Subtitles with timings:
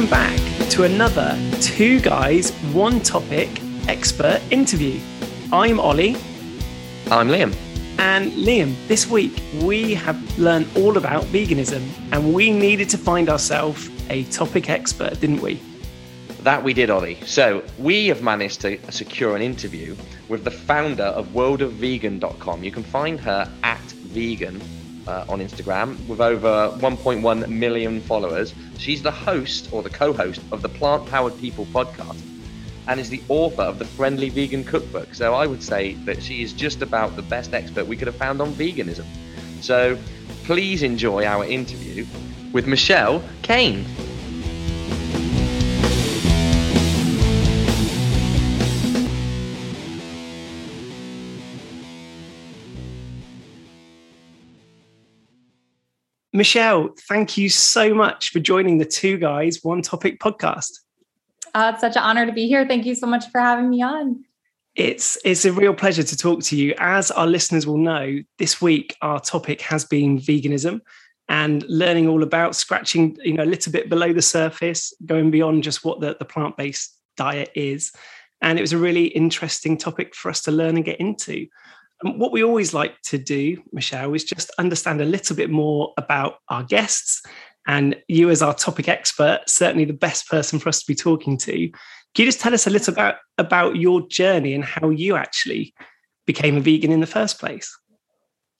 [0.00, 3.50] welcome back to another Two Guys, One Topic
[3.86, 4.98] expert interview.
[5.52, 6.16] I'm Ollie.
[7.10, 7.54] I'm Liam.
[7.98, 13.28] And Liam, this week we have learned all about veganism and we needed to find
[13.28, 15.60] ourselves a topic expert, didn't we?
[16.44, 17.20] That we did, Ollie.
[17.26, 19.94] So we have managed to secure an interview
[20.28, 22.64] with the founder of worldofvegan.com.
[22.64, 24.62] You can find her at vegan
[25.10, 28.54] uh, on Instagram with over 1.1 million followers.
[28.78, 32.22] She's the host or the co host of the Plant Powered People podcast
[32.86, 35.14] and is the author of the Friendly Vegan Cookbook.
[35.14, 38.16] So I would say that she is just about the best expert we could have
[38.16, 39.06] found on veganism.
[39.60, 39.98] So
[40.44, 42.06] please enjoy our interview
[42.52, 43.84] with Michelle Cehn.
[56.40, 60.80] Michelle, thank you so much for joining the Two Guys, One Topic podcast.
[61.52, 62.66] Uh, it's such an honor to be here.
[62.66, 64.24] Thank you so much for having me on.
[64.74, 66.74] It's it's a real pleasure to talk to you.
[66.78, 70.80] As our listeners will know, this week our topic has been veganism
[71.28, 75.62] and learning all about scratching, you know, a little bit below the surface, going beyond
[75.62, 77.92] just what the, the plant-based diet is.
[78.40, 81.48] And it was a really interesting topic for us to learn and get into.
[82.02, 85.92] And what we always like to do, Michelle, is just understand a little bit more
[85.96, 87.22] about our guests.
[87.66, 91.36] And you, as our topic expert, certainly the best person for us to be talking
[91.38, 91.68] to.
[92.14, 95.74] Can you just tell us a little about about your journey and how you actually
[96.26, 97.70] became a vegan in the first place?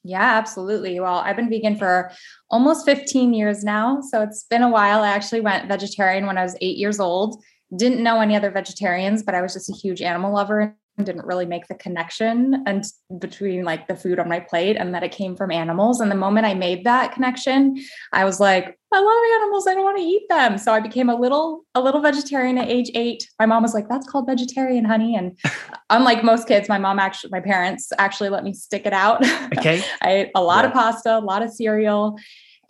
[0.03, 0.99] Yeah, absolutely.
[1.01, 2.11] Well, I've been vegan for
[2.51, 4.01] almost 15 years now.
[4.01, 5.03] So it's been a while.
[5.03, 7.43] I actually went vegetarian when I was eight years old.
[7.77, 11.47] Didn't know any other vegetarians, but I was just a huge animal lover didn't really
[11.47, 12.85] make the connection and
[13.19, 16.01] between like the food on my plate and that it came from animals.
[16.01, 17.77] And the moment i made that connection
[18.13, 20.59] i was like i love animals i don't want to eat them.
[20.59, 23.89] So i became a little a little vegetarian at age 8 my mom was like
[23.89, 25.17] that's called vegetarian honey.
[25.17, 25.39] And
[25.91, 29.25] unlike most kids my mom actually my parents actually let me stick it out.
[29.59, 29.83] Okay.
[30.03, 30.69] I ate a lot yeah.
[30.69, 32.19] of pasta a lot of cereal.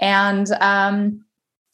[0.00, 1.24] And um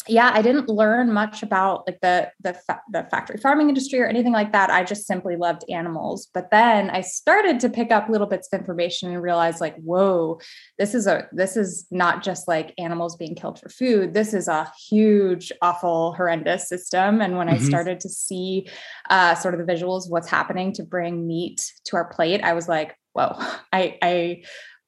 [0.08, 4.06] yeah, I didn't learn much about like the the fa- the factory farming industry or
[4.06, 4.70] anything like that.
[4.70, 6.28] I just simply loved animals.
[6.32, 10.40] But then I started to pick up little bits of information and realize like, whoa,
[10.78, 14.14] this is a this is not just like animals being killed for food.
[14.14, 17.20] This is a huge, awful, horrendous system.
[17.20, 17.64] And when mm-hmm.
[17.64, 18.68] I started to see
[19.10, 22.68] uh, sort of the visuals, what's happening to bring meat to our plate, I was
[22.68, 23.34] like, whoa,
[23.72, 24.42] I I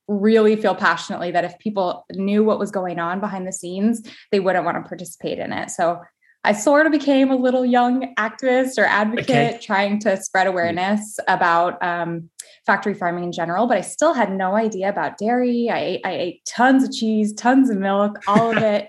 [0.09, 4.03] really feel passionately that if people knew what was going on behind the scenes,
[4.33, 5.71] they wouldn't want to participate in it.
[5.71, 6.01] So
[6.45, 9.59] I sort of became a little young activist or advocate okay.
[9.61, 12.31] trying to spread awareness about um,
[12.65, 15.69] factory farming in general, but I still had no idea about dairy.
[15.69, 18.89] I ate, I ate tons of cheese, tons of milk, all of it,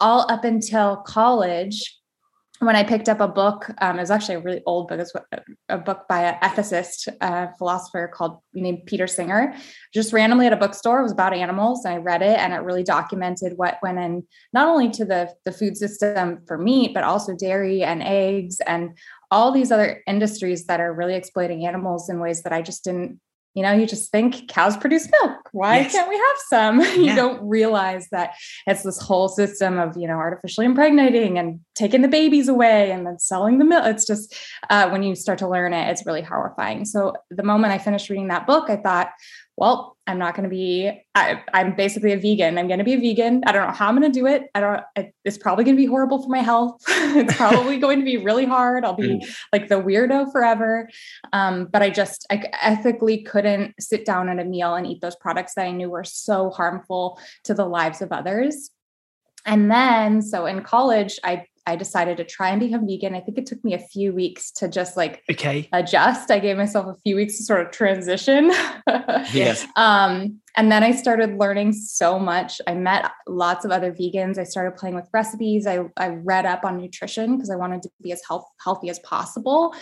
[0.00, 1.99] all up until college
[2.60, 5.00] when I picked up a book, um, it was actually a really old book.
[5.00, 5.12] It's
[5.70, 7.08] a book by an ethicist,
[7.56, 9.54] philosopher called named Peter Singer.
[9.94, 12.58] Just randomly at a bookstore, it was about animals, and I read it, and it
[12.58, 17.02] really documented what went in not only to the the food system for meat, but
[17.02, 18.96] also dairy and eggs and
[19.30, 23.20] all these other industries that are really exploiting animals in ways that I just didn't
[23.54, 25.48] you know, you just think cows produce milk.
[25.52, 25.92] Why yes.
[25.92, 26.80] can't we have some?
[27.00, 27.16] you yeah.
[27.16, 28.34] don't realize that
[28.66, 33.06] it's this whole system of, you know, artificially impregnating and taking the babies away and
[33.06, 33.86] then selling the milk.
[33.86, 34.34] It's just
[34.68, 36.84] uh, when you start to learn it, it's really horrifying.
[36.84, 39.10] So the moment I finished reading that book, I thought,
[39.56, 42.58] well, I'm not going to be, I, am basically a vegan.
[42.58, 43.42] I'm going to be a vegan.
[43.46, 44.50] I don't know how I'm going to do it.
[44.54, 44.82] I don't,
[45.24, 46.82] it's probably going to be horrible for my health.
[46.88, 48.84] it's probably going to be really hard.
[48.84, 50.88] I'll be like the weirdo forever.
[51.32, 55.16] Um, but I just, I ethically couldn't sit down at a meal and eat those
[55.16, 58.70] products that I knew were so harmful to the lives of others.
[59.46, 63.14] And then, so in college, I I decided to try and become vegan.
[63.14, 66.30] I think it took me a few weeks to just like okay adjust.
[66.30, 68.50] I gave myself a few weeks to sort of transition.
[69.32, 69.66] yes.
[69.76, 72.60] Um, and then I started learning so much.
[72.66, 74.38] I met lots of other vegans.
[74.38, 75.66] I started playing with recipes.
[75.66, 78.98] I, I read up on nutrition because I wanted to be as health, healthy as
[79.00, 79.74] possible.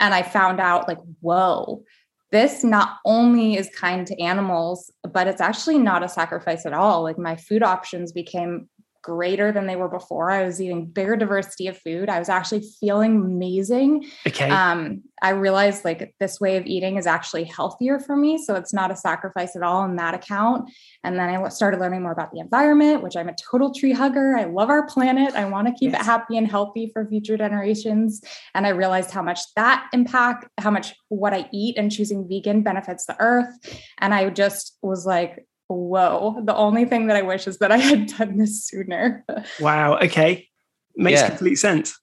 [0.00, 1.84] And I found out like, whoa,
[2.32, 7.02] this not only is kind to animals, but it's actually not a sacrifice at all.
[7.02, 8.68] Like my food options became
[9.04, 10.30] greater than they were before.
[10.30, 12.08] I was eating bigger diversity of food.
[12.08, 14.06] I was actually feeling amazing.
[14.26, 14.48] Okay.
[14.48, 18.38] Um, I realized like this way of eating is actually healthier for me.
[18.42, 20.70] So it's not a sacrifice at all in that account.
[21.04, 24.36] And then I started learning more about the environment, which I'm a total tree hugger.
[24.38, 25.34] I love our planet.
[25.34, 26.00] I want to keep yes.
[26.00, 28.22] it happy and healthy for future generations.
[28.54, 32.62] And I realized how much that impact, how much what I eat and choosing vegan
[32.62, 33.54] benefits the earth.
[33.98, 37.76] And I just was like, whoa, the only thing that I wish is that I
[37.78, 39.24] had done this sooner.
[39.60, 39.98] wow.
[39.98, 40.48] Okay.
[40.96, 41.28] Makes yeah.
[41.28, 41.98] complete sense.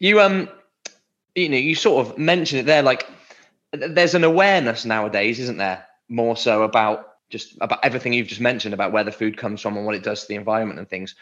[0.00, 0.48] You um,
[1.34, 2.82] you know, you sort of mentioned it there.
[2.82, 3.08] Like,
[3.72, 5.86] there's an awareness nowadays, isn't there?
[6.08, 9.76] More so about just about everything you've just mentioned about where the food comes from
[9.76, 11.14] and what it does to the environment and things.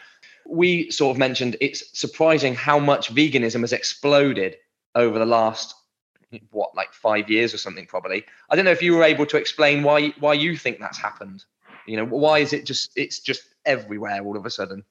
[0.47, 4.55] We sort of mentioned it's surprising how much veganism has exploded
[4.95, 5.75] over the last
[6.51, 9.37] what like five years or something probably i don't know if you were able to
[9.37, 11.45] explain why why you think that's happened
[11.87, 14.83] you know why is it just it's just everywhere all of a sudden?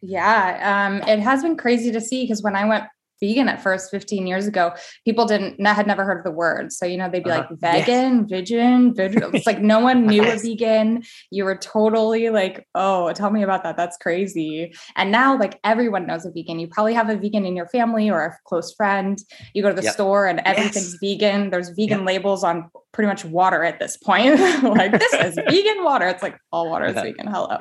[0.00, 2.84] Yeah um it has been crazy to see because when i went
[3.20, 4.72] vegan at first 15 years ago
[5.04, 6.72] people didn't had never heard of the word.
[6.72, 7.46] So you know they'd be uh-huh.
[7.50, 8.48] like vegan yes.
[8.48, 9.30] vegan vegan.
[9.34, 11.02] It's like no one knew a vegan.
[11.30, 13.76] You were totally like oh tell me about that.
[13.76, 14.74] That's crazy.
[14.96, 16.58] And now like everyone knows a vegan.
[16.58, 19.18] You probably have a vegan in your family or a close friend.
[19.54, 19.94] You go to the yep.
[19.94, 21.18] store and everything's yes.
[21.20, 21.50] vegan.
[21.50, 22.06] There's vegan yep.
[22.06, 24.40] labels on pretty much water at this point.
[24.74, 26.06] Like this is vegan water.
[26.08, 27.26] It's like all water is vegan.
[27.26, 27.56] Hello.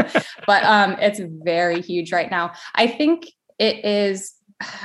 [0.47, 2.53] But um it's very huge right now.
[2.75, 3.27] I think
[3.59, 4.33] it is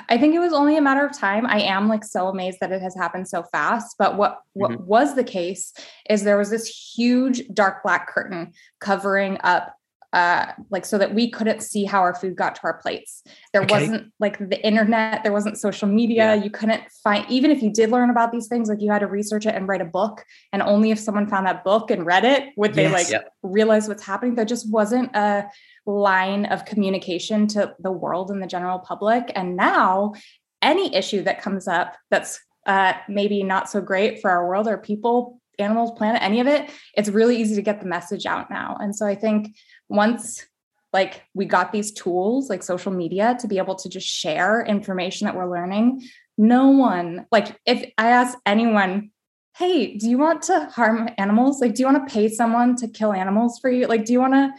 [0.09, 1.47] I think it was only a matter of time.
[1.47, 3.97] I am like so amazed that it has happened so fast.
[3.99, 4.87] But what what mm-hmm.
[4.87, 5.73] was the case
[6.09, 9.75] is there was this huge dark black curtain covering up
[10.13, 13.23] uh like so that we couldn't see how our food got to our plates.
[13.53, 13.75] There okay.
[13.75, 16.35] wasn't like the internet, there wasn't social media.
[16.35, 16.43] Yeah.
[16.43, 19.07] You couldn't find even if you did learn about these things, like you had to
[19.07, 20.25] research it and write a book.
[20.53, 22.93] And only if someone found that book and read it would they yes.
[22.93, 23.33] like yep.
[23.43, 24.35] realize what's happening.
[24.35, 25.47] There just wasn't a
[25.85, 29.33] line of communication to the world and the general public.
[29.35, 30.15] And now,
[30.61, 34.77] any issue that comes up that's uh, maybe not so great for our world or
[34.77, 38.77] people, animals, planet, any of it, it's really easy to get the message out now.
[38.81, 39.57] And so I think
[39.89, 40.45] once
[40.93, 45.27] like we got these tools like social media to be able to just share information
[45.27, 46.03] that we're learning
[46.37, 49.11] no one like if i ask anyone
[49.57, 52.89] hey do you want to harm animals like do you want to pay someone to
[52.89, 54.51] kill animals for you like do you want to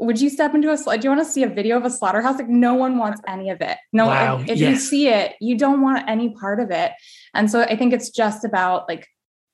[0.00, 2.36] would you step into a do you want to see a video of a slaughterhouse
[2.36, 4.38] like no one wants any of it no wow.
[4.40, 4.70] if, if yes.
[4.70, 6.92] you see it you don't want any part of it
[7.32, 9.08] and so i think it's just about like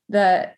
[0.08, 0.50] the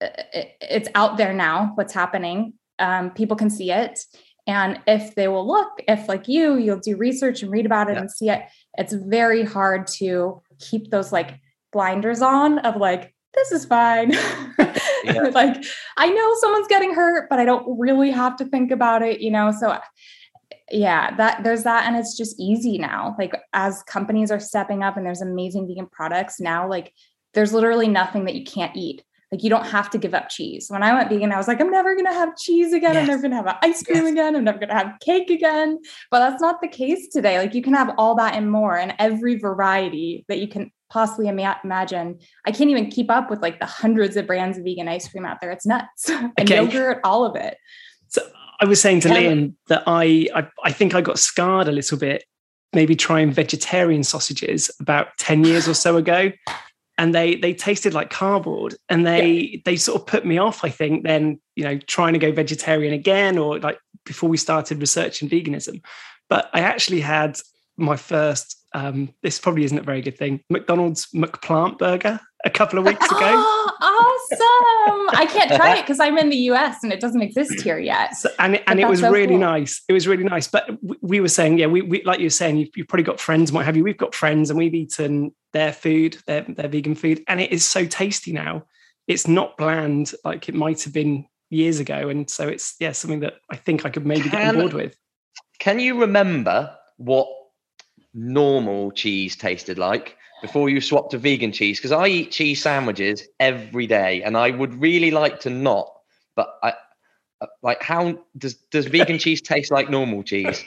[0.00, 3.98] it's out there now what's happening um, people can see it
[4.46, 7.94] and if they will look if like you you'll do research and read about it
[7.94, 8.00] yeah.
[8.00, 8.42] and see it
[8.76, 11.40] it's very hard to keep those like
[11.72, 14.12] blinders on of like this is fine.
[15.04, 15.12] yeah.
[15.32, 15.62] like
[15.96, 19.30] I know someone's getting hurt, but I don't really have to think about it, you
[19.30, 19.52] know?
[19.52, 19.78] So
[20.70, 23.14] yeah, that there's that and it's just easy now.
[23.18, 26.92] Like as companies are stepping up and there's amazing vegan products now, like
[27.34, 29.04] there's literally nothing that you can't eat.
[29.36, 30.68] Like you don't have to give up cheese.
[30.70, 32.94] When I went vegan, I was like, I'm never gonna have cheese again.
[32.94, 33.02] Yes.
[33.02, 34.12] I'm never gonna have ice cream yes.
[34.12, 34.34] again.
[34.34, 35.78] I'm never gonna have cake again.
[36.10, 37.36] But that's not the case today.
[37.36, 41.28] Like you can have all that and more, and every variety that you can possibly
[41.28, 42.18] ima- imagine.
[42.46, 45.26] I can't even keep up with like the hundreds of brands of vegan ice cream
[45.26, 45.50] out there.
[45.50, 46.08] It's nuts.
[46.08, 46.56] and okay.
[46.56, 47.58] yogurt, all of it.
[48.08, 48.22] So
[48.60, 51.98] I was saying to Liam that I, I I think I got scarred a little
[51.98, 52.24] bit,
[52.72, 56.32] maybe trying vegetarian sausages about 10 years or so ago.
[56.98, 59.58] And they they tasted like cardboard and they yeah.
[59.64, 62.94] they sort of put me off, I think, then, you know, trying to go vegetarian
[62.94, 65.82] again or like before we started researching veganism.
[66.28, 67.38] But I actually had
[67.76, 70.40] my first um, this probably isn't a very good thing.
[70.50, 73.18] McDonald's McPlant burger a couple of weeks ago.
[73.20, 73.70] Oh,
[75.10, 75.18] awesome!
[75.18, 78.16] I can't try it because I'm in the US and it doesn't exist here yet.
[78.16, 79.38] So, and it, and it was so really cool.
[79.38, 79.82] nice.
[79.88, 80.48] It was really nice.
[80.48, 83.04] But we, we were saying, yeah, we, we like you were saying, you've, you've, probably
[83.04, 83.84] got friends, what have you?
[83.84, 87.66] We've got friends, and we've eaten their food, their their vegan food, and it is
[87.66, 88.64] so tasty now.
[89.06, 93.20] It's not bland like it might have been years ago, and so it's yeah something
[93.20, 94.96] that I think I could maybe can, get on board with.
[95.58, 97.28] Can you remember what
[98.16, 101.78] normal cheese tasted like before you swap to vegan cheese?
[101.78, 105.92] Because I eat cheese sandwiches every day, and I would really like to not.
[106.34, 106.74] But I
[107.62, 110.64] like how does does vegan cheese taste like normal cheese?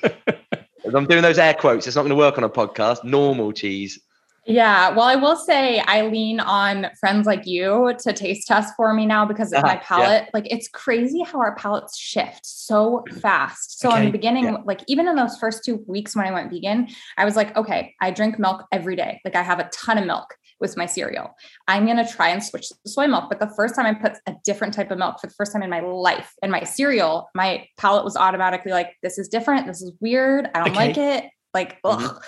[0.86, 1.88] I'm doing those air quotes.
[1.88, 3.04] It's not going to work on a podcast.
[3.04, 4.00] Normal cheese.
[4.50, 4.90] Yeah.
[4.90, 9.06] Well, I will say I lean on friends like you to taste test for me
[9.06, 10.24] now because of uh, my palate.
[10.24, 10.30] Yeah.
[10.34, 13.80] Like it's crazy how our palates shift so fast.
[13.80, 14.00] So okay.
[14.00, 14.58] in the beginning, yeah.
[14.66, 17.94] like even in those first two weeks when I went vegan, I was like, okay,
[18.02, 19.22] I drink milk every day.
[19.24, 21.30] Like I have a ton of milk with my cereal.
[21.68, 23.26] I'm going to try and switch to soy milk.
[23.30, 25.62] But the first time I put a different type of milk for the first time
[25.62, 29.68] in my life in my cereal, my palate was automatically like, this is different.
[29.68, 30.50] This is weird.
[30.56, 30.88] I don't okay.
[30.88, 31.26] like it.
[31.54, 32.06] Like, mm-hmm.
[32.06, 32.24] ugh.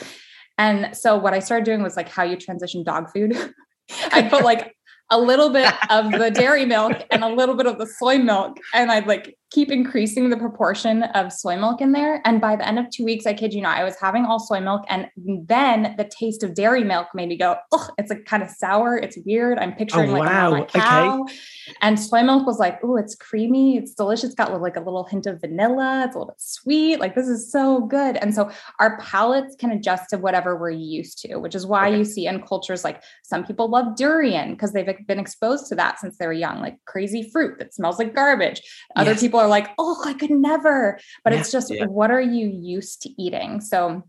[0.62, 3.36] And so what I started doing was like how you transition dog food.
[4.12, 4.76] I put like
[5.10, 8.60] a little bit of the dairy milk and a little bit of the soy milk,
[8.76, 12.22] and I'd like keep increasing the proportion of soy milk in there.
[12.24, 14.40] And by the end of two weeks, I kid you not, I was having all
[14.40, 14.86] soy milk.
[14.88, 18.50] And then the taste of dairy milk made me go, oh, it's like kind of
[18.50, 18.98] sour.
[18.98, 19.60] It's weird.
[19.60, 20.54] I'm picturing oh, like wow.
[20.54, 21.22] a cow.
[21.24, 21.36] Okay.
[21.82, 23.78] And soy milk was like, oh, it's creamy.
[23.78, 24.26] It's delicious.
[24.26, 26.06] It's got like a little hint of vanilla.
[26.06, 27.02] It's a little bit sweet.
[27.02, 28.16] Like this is so good.
[28.18, 31.98] And so our palates can adjust to whatever we're used to, which is why okay.
[31.98, 36.00] you see in cultures like some people love durian because they've been exposed to that
[36.00, 38.62] since they were young, like crazy fruit that smells like garbage.
[38.96, 39.20] Other yes.
[39.20, 41.00] people are like, oh, I could never.
[41.24, 41.86] But yeah, it's just yeah.
[41.86, 43.62] what are you used to eating?
[43.62, 44.04] So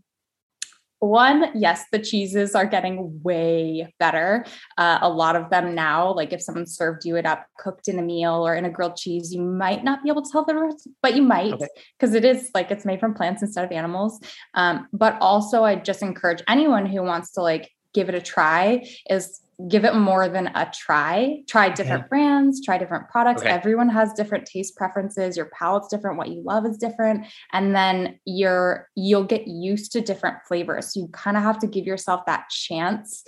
[1.03, 4.45] one, yes, the cheeses are getting way better.
[4.77, 7.99] Uh, a lot of them now, like if someone served you it up cooked in
[7.99, 10.53] a meal or in a grilled cheese, you might not be able to tell the
[10.53, 11.59] difference, but you might
[11.99, 12.17] because okay.
[12.17, 14.21] it is like it's made from plants instead of animals.
[14.53, 18.87] Um, but also, I just encourage anyone who wants to like give it a try
[19.09, 21.41] is give it more than a try.
[21.47, 22.09] Try different okay.
[22.09, 23.41] brands, try different products.
[23.41, 23.51] Okay.
[23.51, 25.37] Everyone has different taste preferences.
[25.37, 27.25] Your palate's different, what you love is different.
[27.51, 30.93] And then you're you'll get used to different flavors.
[30.93, 33.23] So you kind of have to give yourself that chance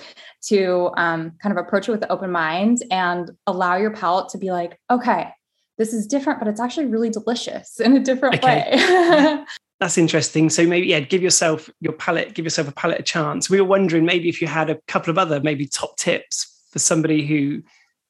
[0.48, 4.38] to um, kind of approach it with an open mind and allow your palate to
[4.38, 5.30] be like, okay,
[5.78, 8.70] this is different, but it's actually really delicious in a different okay.
[8.72, 9.46] way.
[9.80, 10.50] That's interesting.
[10.50, 13.50] So maybe yeah, give yourself your palette, give yourself a palette a chance.
[13.50, 16.80] We were wondering maybe if you had a couple of other maybe top tips for
[16.80, 17.62] somebody who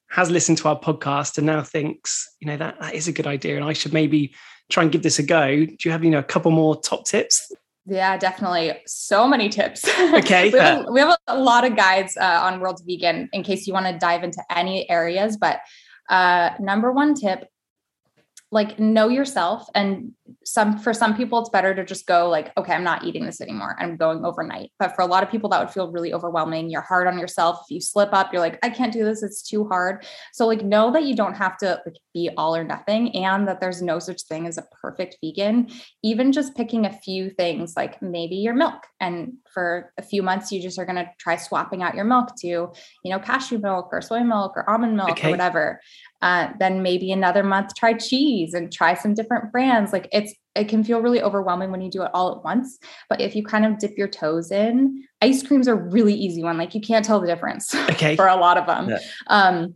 [0.09, 3.25] has listened to our podcast and now thinks, you know, that, that is a good
[3.25, 4.35] idea and I should maybe
[4.69, 5.65] try and give this a go.
[5.65, 7.51] Do you have, you know, a couple more top tips?
[7.87, 8.73] Yeah, definitely.
[8.85, 9.85] So many tips.
[10.15, 10.51] Okay.
[10.51, 13.73] we, have, we, have, a lot of guides uh, on World Vegan in case you
[13.73, 15.35] want to dive into any areas.
[15.37, 15.59] But
[16.09, 17.49] uh, number one tip
[18.51, 20.13] like know yourself and
[20.43, 23.41] some for some people it's better to just go like okay i'm not eating this
[23.41, 23.75] anymore.
[23.79, 24.71] I'm going overnight.
[24.79, 26.69] But for a lot of people that would feel really overwhelming.
[26.69, 27.59] You're hard on yourself.
[27.63, 29.23] If you slip up you're like i can't do this.
[29.23, 30.05] It's too hard.
[30.33, 33.59] So like know that you don't have to like be all or nothing and that
[33.59, 35.69] there's no such thing as a perfect vegan.
[36.03, 38.83] Even just picking a few things like maybe your milk.
[38.99, 42.35] And for a few months you just are going to try swapping out your milk
[42.37, 42.71] to you
[43.05, 45.27] know cashew milk or soy milk or almond milk okay.
[45.27, 45.81] or whatever.
[46.21, 49.93] Uh, then maybe another month try cheese and try some different brands.
[49.93, 52.79] Like it's it can feel really overwhelming when you do it all at once
[53.09, 56.57] but if you kind of dip your toes in ice creams are really easy one
[56.57, 58.15] like you can't tell the difference okay.
[58.15, 58.89] for a lot of them.
[58.89, 58.99] Yeah.
[59.27, 59.75] um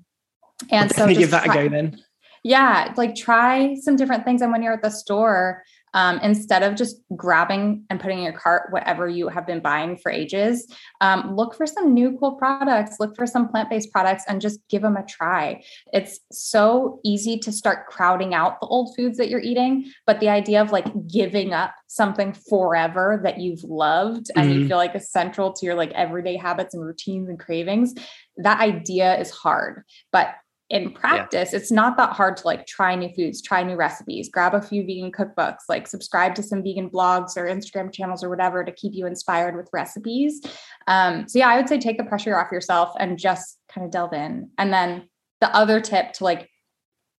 [0.72, 2.02] and so give that try, a go then.
[2.44, 6.76] Yeah like try some different things and when you're at the store um, instead of
[6.76, 10.68] just grabbing and putting in your cart whatever you have been buying for ages
[11.02, 14.82] um, look for some new cool products look for some plant-based products and just give
[14.82, 15.62] them a try
[15.94, 20.30] it's so easy to start crowding out the old foods that you're eating but the
[20.30, 24.60] idea of like giving up something forever that you've loved and mm-hmm.
[24.62, 27.94] you feel like is central to your like everyday habits and routines and cravings
[28.38, 30.36] that idea is hard but
[30.70, 31.58] in practice, yeah.
[31.58, 34.84] it's not that hard to like try new foods, try new recipes, grab a few
[34.86, 38.94] vegan cookbooks, like subscribe to some vegan blogs or Instagram channels or whatever to keep
[38.94, 40.42] you inspired with recipes.
[40.86, 43.92] Um, so, yeah, I would say take the pressure off yourself and just kind of
[43.92, 44.52] delve in.
[44.60, 45.10] And then
[45.42, 46.48] the other tip to like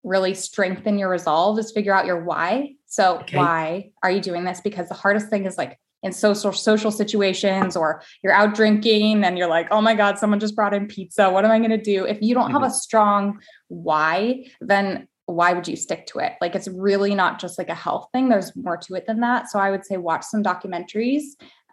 [0.04, 2.74] really strengthen your resolve is figure out your why.
[2.86, 3.36] So, okay.
[3.36, 4.60] why are you doing this?
[4.60, 9.36] Because the hardest thing is like in social social situations or you're out drinking and
[9.36, 11.30] you're like oh my god someone just brought in pizza.
[11.30, 12.04] What am i going to do?
[12.04, 12.74] If you don't have a mm-hmm.
[12.74, 16.32] strong why then why would you stick to it?
[16.40, 18.28] Like it's really not just like a health thing.
[18.28, 19.48] There's more to it than that.
[19.50, 21.22] So i would say watch some documentaries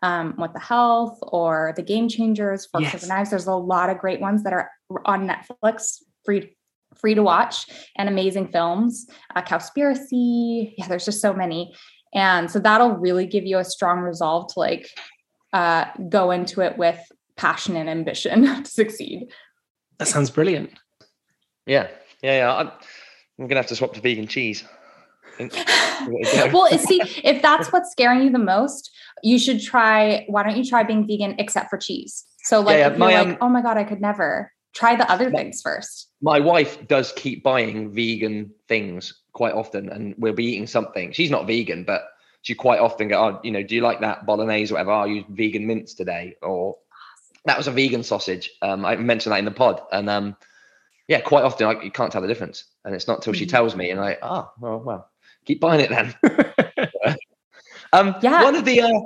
[0.03, 3.07] um, with the health or the game changers forks yes.
[3.07, 3.29] knives.
[3.31, 4.69] There's a lot of great ones that are
[5.05, 6.55] on netflix free
[6.95, 9.07] free to watch and amazing films.
[9.35, 10.73] Uh, cowspiracy.
[10.77, 11.73] Yeah there's just so many
[12.13, 14.89] and so that'll really give you a strong resolve to like
[15.53, 16.99] uh, go into it with
[17.35, 19.31] passion and ambition to succeed.
[19.97, 20.71] That sounds brilliant.
[21.65, 21.87] Yeah,
[22.21, 22.55] yeah, yeah.
[22.55, 22.71] I'm,
[23.39, 24.63] I'm gonna have to swap to vegan cheese.
[25.39, 28.91] well, see, if that's what's scaring you the most,
[29.23, 30.25] you should try.
[30.27, 32.25] Why don't you try being vegan except for cheese?
[32.43, 32.97] So, like, yeah, yeah.
[32.97, 36.09] My, like, um, oh my god, I could never try the other my, things first.
[36.21, 41.11] My wife does keep buying vegan things quite often, and we'll be eating something.
[41.11, 42.09] She's not vegan, but
[42.41, 44.91] she quite often go, "Oh, you know, do you like that bolognese or whatever?
[44.93, 46.77] Oh, I use vegan mince today." Or
[47.45, 48.49] that was a vegan sausage.
[48.63, 50.35] Um, I mentioned that in the pod, and um,
[51.07, 53.49] yeah, quite often I, you can't tell the difference, and it's not till she mm.
[53.49, 55.11] tells me, and I, oh, well, well,
[55.45, 56.15] keep buying it then.
[57.93, 58.43] um, yeah.
[58.43, 59.01] One of the uh,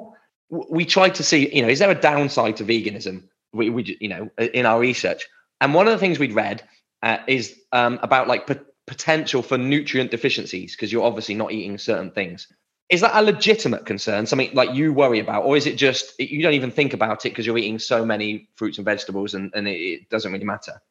[0.69, 3.23] we tried to see, you know, is there a downside to veganism?
[3.51, 5.27] We, we you know, in our research,
[5.59, 6.63] and one of the things we'd read
[7.03, 8.47] uh, is um, about like
[8.91, 12.51] potential for nutrient deficiencies because you're obviously not eating certain things.
[12.89, 16.43] Is that a legitimate concern, something like you worry about, or is it just you
[16.43, 19.65] don't even think about it because you're eating so many fruits and vegetables and, and
[19.65, 20.81] it, it doesn't really matter?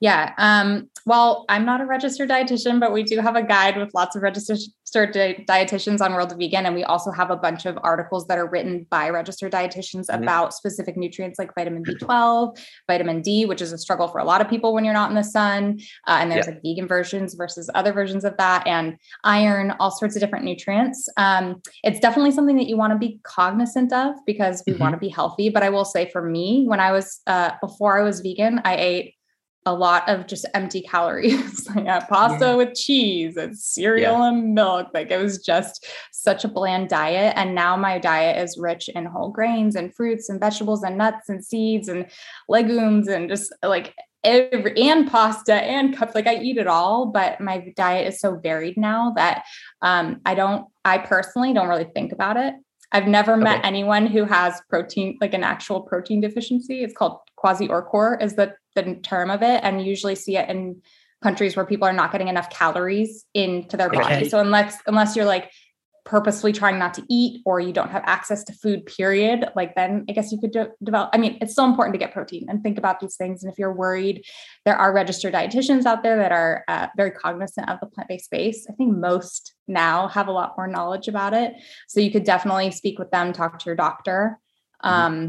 [0.00, 0.32] Yeah.
[0.38, 4.16] Um, well, I'm not a registered dietitian, but we do have a guide with lots
[4.16, 6.64] of registered dietitians on World of Vegan.
[6.64, 10.22] And we also have a bunch of articles that are written by registered dietitians mm-hmm.
[10.22, 14.40] about specific nutrients like vitamin B12, vitamin D, which is a struggle for a lot
[14.40, 15.78] of people when you're not in the sun.
[16.06, 16.54] Uh, and there's yeah.
[16.54, 21.08] like vegan versions versus other versions of that, and iron, all sorts of different nutrients.
[21.18, 24.82] Um, it's definitely something that you want to be cognizant of because we mm-hmm.
[24.82, 25.50] want to be healthy.
[25.50, 28.76] But I will say for me, when I was, uh, before I was vegan, I
[28.76, 29.14] ate
[29.66, 31.68] a lot of just empty calories.
[31.74, 32.54] like pasta yeah.
[32.54, 34.28] with cheese and cereal yeah.
[34.28, 34.88] and milk.
[34.94, 37.34] Like it was just such a bland diet.
[37.36, 41.28] And now my diet is rich in whole grains and fruits and vegetables and nuts
[41.28, 42.06] and seeds and
[42.48, 46.14] legumes and just like every and pasta and cups.
[46.14, 49.44] Like I eat it all, but my diet is so varied now that
[49.82, 52.54] um, I don't, I personally don't really think about it.
[52.92, 53.42] I've never okay.
[53.42, 56.82] met anyone who has protein, like an actual protein deficiency.
[56.82, 59.60] It's called kwashiorkor is the, the term of it.
[59.62, 60.82] And usually see it in
[61.22, 64.14] countries where people are not getting enough calories into their body.
[64.14, 64.28] Okay.
[64.28, 65.50] So unless unless you're like
[66.04, 70.04] purposely trying not to eat or you don't have access to food period like then
[70.08, 72.62] i guess you could de- develop i mean it's so important to get protein and
[72.62, 74.24] think about these things and if you're worried
[74.64, 78.66] there are registered dietitians out there that are uh, very cognizant of the plant-based space
[78.70, 81.52] i think most now have a lot more knowledge about it
[81.86, 84.38] so you could definitely speak with them talk to your doctor
[84.82, 85.26] mm-hmm.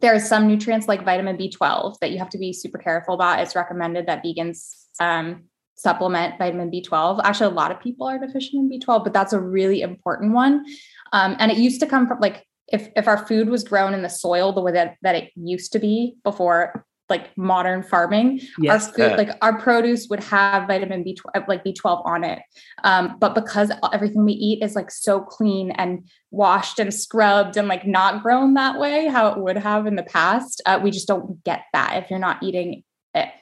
[0.00, 3.40] There are some nutrients like vitamin b12 that you have to be super careful about
[3.40, 5.44] it's recommended that vegans um,
[5.78, 7.20] supplement vitamin B12.
[7.24, 10.64] Actually, a lot of people are deficient in B12, but that's a really important one.
[11.12, 14.02] Um, and it used to come from like if if our food was grown in
[14.02, 18.88] the soil the way that, that it used to be before like modern farming yes.
[18.88, 22.40] our food like our produce would have vitamin b12 like b12 on it
[22.84, 27.68] um, but because everything we eat is like so clean and washed and scrubbed and
[27.68, 31.08] like not grown that way how it would have in the past uh, we just
[31.08, 32.82] don't get that if you're not eating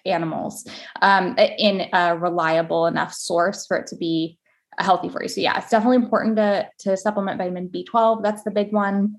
[0.05, 0.67] animals
[1.03, 4.39] um, in a reliable enough source for it to be
[4.79, 5.29] healthy for you.
[5.29, 8.23] So yeah, it's definitely important to to supplement vitamin B12.
[8.23, 9.17] That's the big one.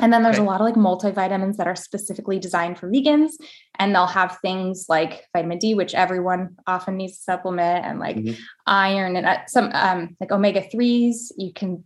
[0.00, 0.44] And then there's okay.
[0.44, 3.32] a lot of like multivitamins that are specifically designed for vegans,
[3.78, 8.16] and they'll have things like vitamin D, which everyone often needs to supplement, and like
[8.16, 8.40] mm-hmm.
[8.66, 11.32] iron and uh, some um, like omega threes.
[11.36, 11.84] You can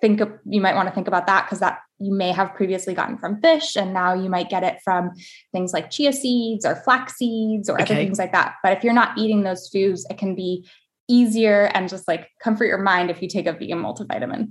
[0.00, 2.92] think of, you might want to think about that because that you may have previously
[2.92, 5.12] gotten from fish and now you might get it from
[5.52, 7.84] things like chia seeds or flax seeds or okay.
[7.84, 10.68] other things like that but if you're not eating those foods it can be
[11.08, 14.48] easier and just like comfort your mind if you take a vegan multivitamin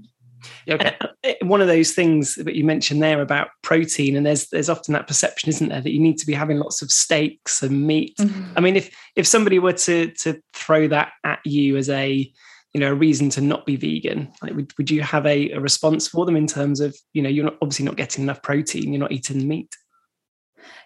[0.70, 0.96] Okay.
[1.42, 5.08] One of those things that you mentioned there about protein, and there's there's often that
[5.08, 8.16] perception, isn't there, that you need to be having lots of steaks and meat.
[8.18, 8.54] Mm-hmm.
[8.58, 12.32] I mean, if if somebody were to to throw that at you as a
[12.74, 15.60] you know a reason to not be vegan like would, would you have a, a
[15.60, 18.92] response for them in terms of you know you're not, obviously not getting enough protein
[18.92, 19.76] you're not eating meat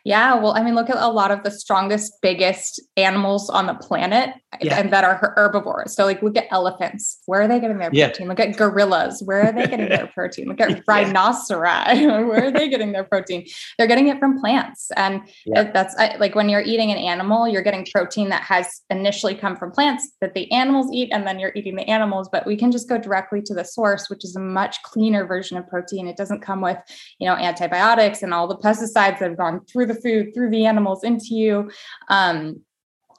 [0.05, 3.73] yeah, well, I mean, look at a lot of the strongest, biggest animals on the
[3.73, 4.79] planet yeah.
[4.79, 5.93] and that are herbivores.
[5.95, 7.21] So, like, look at elephants.
[7.25, 8.25] Where are they getting their protein?
[8.25, 8.29] Yeah.
[8.29, 9.21] Look at gorillas.
[9.23, 10.47] Where are they getting their protein?
[10.47, 12.27] Look at rhinoceri.
[12.27, 13.45] Where are they getting their protein?
[13.77, 14.89] They're getting it from plants.
[14.95, 15.71] And yeah.
[15.71, 19.71] that's like when you're eating an animal, you're getting protein that has initially come from
[19.71, 22.29] plants that the animals eat, and then you're eating the animals.
[22.31, 25.57] But we can just go directly to the source, which is a much cleaner version
[25.57, 26.07] of protein.
[26.07, 26.77] It doesn't come with,
[27.19, 30.65] you know, antibiotics and all the pesticides that have gone through the food, through the
[30.65, 31.71] animals into you.
[32.09, 32.61] Um,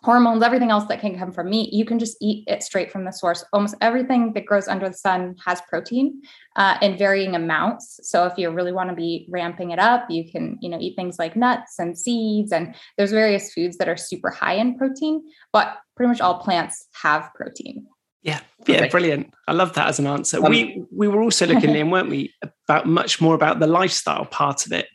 [0.02, 3.04] hormones, everything else that can come from meat, you can just eat it straight from
[3.04, 3.44] the source.
[3.52, 6.22] Almost everything that grows under the sun has protein
[6.57, 7.98] uh, in varying amounts.
[8.02, 10.94] So if you really want to be ramping it up, you can, you know, eat
[10.96, 15.22] things like nuts and seeds, and there's various foods that are super high in protein.
[15.52, 17.87] But pretty much all plants have protein.
[18.22, 19.33] Yeah, yeah, brilliant.
[19.46, 20.44] I love that as an answer.
[20.44, 22.35] Um, we we were also looking in, weren't we,
[22.68, 24.87] about much more about the lifestyle part of it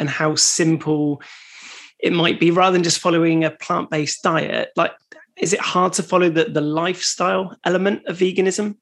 [0.00, 1.22] and how simple
[1.98, 4.92] it might be rather than just following a plant-based diet like
[5.36, 8.76] is it hard to follow the, the lifestyle element of veganism?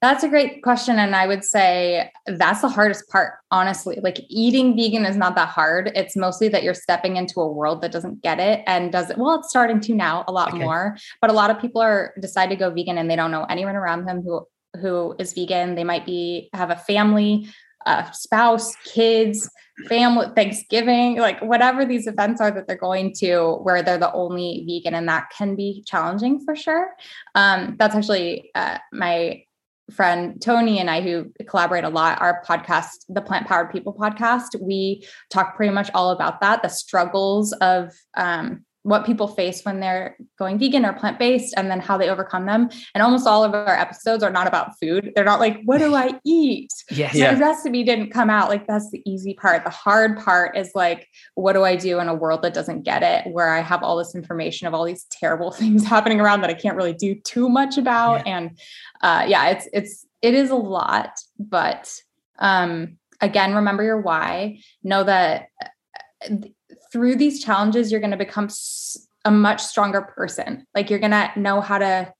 [0.00, 3.98] That's a great question and i would say that's the hardest part honestly.
[4.00, 5.90] Like eating vegan is not that hard.
[5.96, 9.18] It's mostly that you're stepping into a world that doesn't get it and does it
[9.18, 10.58] well it's starting to now a lot okay.
[10.58, 13.44] more but a lot of people are decide to go vegan and they don't know
[13.44, 14.46] anyone around them who
[14.80, 15.74] who is vegan.
[15.74, 17.48] They might be have a family
[17.88, 19.50] a spouse, kids,
[19.88, 24.64] family, Thanksgiving, like whatever these events are that they're going to, where they're the only
[24.66, 26.90] vegan, and that can be challenging for sure.
[27.34, 29.42] Um, that's actually uh, my
[29.90, 34.60] friend Toni and I, who collaborate a lot, our podcast, the Plant Powered People podcast,
[34.60, 39.80] we talk pretty much all about that the struggles of um, what people face when
[39.80, 42.70] they're going vegan or plant based and then how they overcome them.
[42.94, 45.12] And almost all of our episodes are not about food.
[45.14, 46.72] They're not like, what do I eat?
[46.90, 47.14] Yes.
[47.14, 47.38] My Yeah.
[47.38, 48.48] recipe didn't come out.
[48.48, 49.64] Like, that's the easy part.
[49.64, 53.02] The hard part is like, what do I do in a world that doesn't get
[53.02, 56.50] it, where I have all this information of all these terrible things happening around that
[56.50, 58.26] I can't really do too much about.
[58.26, 58.58] And
[59.02, 61.92] uh, yeah, it's, it's, it is a lot, but
[62.38, 64.60] um, again, remember your why.
[64.82, 65.48] Know that
[66.24, 66.36] uh,
[66.92, 68.48] through these challenges, you're going to become
[69.24, 70.66] a much stronger person.
[70.74, 72.12] Like you're going to know how to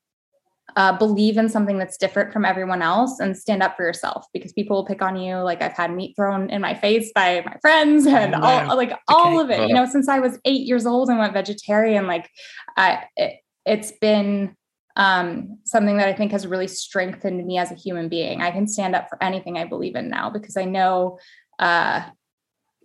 [0.77, 4.53] uh, believe in something that's different from everyone else and stand up for yourself because
[4.53, 5.37] people will pick on you.
[5.37, 8.69] Like I've had meat thrown in my face by my friends and Oh, wow.
[8.71, 11.33] all like all of it, you know, since I was eight years old and went
[11.33, 12.29] vegetarian, like
[12.77, 14.55] I, it, it's been
[14.97, 18.43] um, something that I think has really strengthened me as a human being.
[18.43, 21.19] I can stand up for anything I believe in now because I know,
[21.59, 22.03] uh,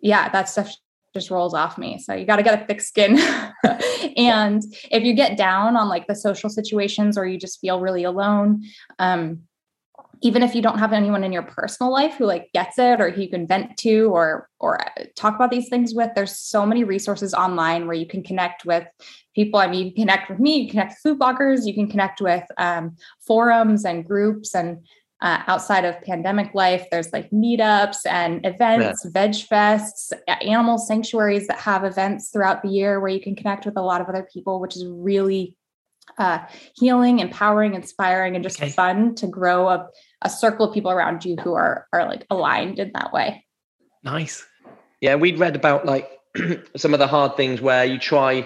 [0.02, 0.74] yeah, that stuff
[1.14, 2.00] just rolls off me.
[2.00, 3.20] So you got to get a thick skin.
[4.18, 8.04] and if you get down on like the social situations or you just feel really
[8.04, 8.64] alone,
[9.00, 9.44] um,
[10.24, 13.12] even if you don't have anyone in your personal life who like gets it or
[13.12, 16.66] who you can vent to or or uh, talk about these things with there's so
[16.66, 18.88] many resources online where you can connect with
[19.36, 21.74] people i mean you can connect with me you can connect with food bloggers you
[21.74, 22.96] can connect with um,
[23.28, 24.80] forums and groups and
[25.24, 31.58] uh, outside of pandemic life there's like meetups and events veg fests animal sanctuaries that
[31.58, 34.60] have events throughout the year where you can connect with a lot of other people
[34.60, 35.58] which is really
[36.18, 36.40] uh,
[36.76, 38.70] healing empowering inspiring and just Okay.
[38.70, 39.88] fun to grow a,
[40.22, 43.44] a circle of people around you who are are like aligned in that way
[44.04, 44.46] Nice.
[45.02, 46.10] Yeah, we'd read about like
[46.76, 48.46] some of the hard things where you try,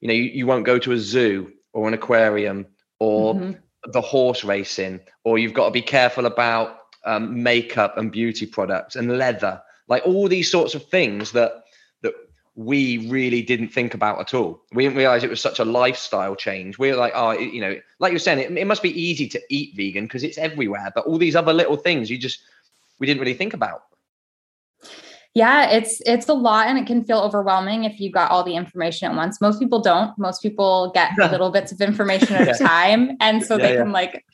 [0.00, 2.66] you know, you, you won't go to a zoo or an aquarium
[2.98, 3.58] or Mhm.
[3.86, 8.96] The horse racing, or you've got to be careful about um, makeup and beauty products
[8.96, 11.64] and leather, like all these sorts of things that
[12.02, 12.14] that
[12.54, 14.62] we really didn't think about at all.
[14.72, 16.78] We didn't realize it was such a lifestyle change.
[16.78, 19.40] We were like, oh, you know, like you're saying, it, it must be easy to
[19.50, 20.92] eat vegan because it's everywhere.
[20.94, 22.40] But all these other little things you just
[22.98, 23.82] we didn't really think about.
[25.34, 28.54] Yeah it's it's a lot and it can feel overwhelming if you got all the
[28.54, 29.40] information at once.
[29.40, 30.16] Most people don't.
[30.18, 33.82] Most people get little bits of information at a time and so Yeah, they yeah.
[33.82, 34.24] can like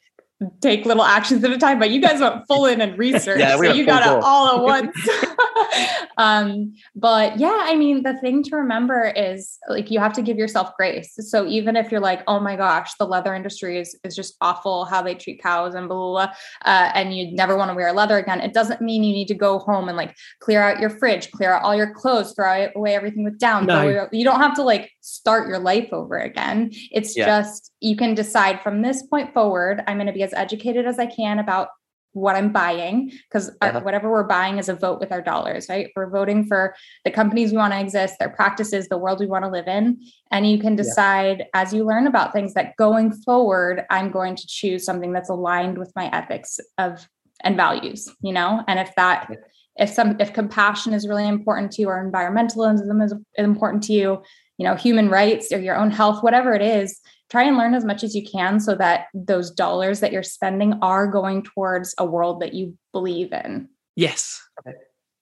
[0.60, 3.58] take little actions at a time but you guys went full in and research Yeah,
[3.58, 5.08] we so you got it all at once
[6.16, 10.38] um but yeah i mean the thing to remember is like you have to give
[10.38, 14.16] yourself grace so even if you're like oh my gosh the leather industry is, is
[14.16, 17.70] just awful how they treat cows and blah blah blah uh, and you never want
[17.70, 20.62] to wear leather again it doesn't mean you need to go home and like clear
[20.62, 24.08] out your fridge clear out all your clothes throw away everything with down No.
[24.10, 27.26] you don't have to like start your life over again it's Yeah.
[27.26, 30.98] just you can decide from this point forward i'm going to be as educated as
[30.98, 31.68] i can about
[32.12, 33.80] what I'm buying because Uh-huh.
[33.82, 35.90] whatever we're buying is a vote with our dollars, right?
[35.94, 39.44] We're voting for the companies we want to exist, their practices, the world we want
[39.44, 40.00] to live in.
[40.32, 44.46] And you can decide as you learn about things that going forward, I'm going to
[44.48, 47.08] choose something that's aligned with my ethics of
[47.44, 48.62] and values, you know?
[48.66, 49.36] And if that Yeah.
[49.84, 54.22] if some if compassion is really important to you or environmentalism is important to you,
[54.60, 57.82] you know, human rights or your own health, whatever it is, try and learn as
[57.82, 62.04] much as you can so that those dollars that you're spending are going towards a
[62.04, 63.70] world that you believe in.
[63.96, 64.38] Yes.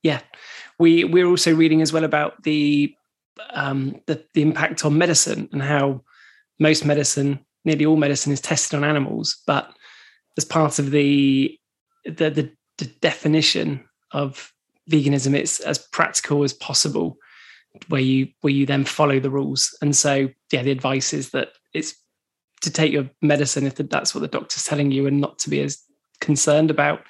[0.03, 0.23] Yeah.
[0.81, 2.93] We we're also reading as well about the
[3.51, 6.03] um the, the impact on medicine and how
[6.59, 9.73] most medicine, nearly all medicine is tested on animals, but
[10.37, 11.57] as part of the
[12.05, 14.53] the the, the definition of
[14.91, 17.19] veganism, it's as practical as possible
[17.89, 19.77] where you where you then follow the rules.
[19.83, 21.95] And so yeah, the advice is that it's
[22.63, 25.61] to take your medicine if that's what the doctor's telling you and not to be
[25.61, 25.83] as
[26.21, 27.01] concerned about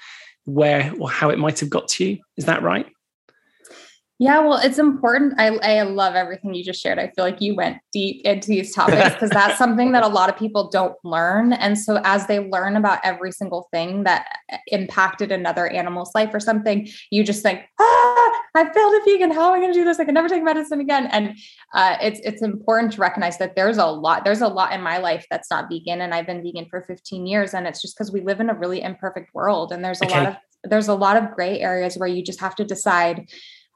[0.44, 2.18] where or how it might have got to you.
[2.36, 2.86] Is that right?
[4.20, 5.34] Yeah, well, it's important.
[5.38, 6.98] I, I love everything you just shared.
[6.98, 10.28] I feel like you went deep into these topics because that's something that a lot
[10.28, 11.52] of people don't learn.
[11.52, 14.26] And so, as they learn about every single thing that
[14.66, 19.30] impacted another animal's life or something, you just think, ah, I failed a vegan.
[19.30, 20.00] How am I going to do this?
[20.00, 21.06] I can never take medicine again.
[21.12, 21.36] And
[21.72, 24.24] uh, it's it's important to recognize that there's a lot.
[24.24, 27.24] There's a lot in my life that's not vegan, and I've been vegan for 15
[27.24, 27.54] years.
[27.54, 30.18] And it's just because we live in a really imperfect world, and there's a Okay.
[30.18, 33.28] lot of there's a lot of gray areas where you just have to decide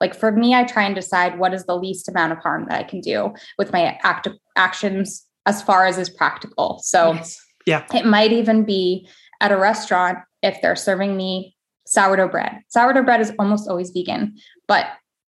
[0.02, 2.78] like for me i try and decide what is the least amount of harm that
[2.78, 7.40] i can do with my act actions as far as is practical so Yes.
[7.64, 7.86] Yeah.
[7.94, 9.08] it might even be
[9.40, 14.34] at a restaurant if they're serving me sourdough bread sourdough bread is almost always vegan
[14.68, 14.86] but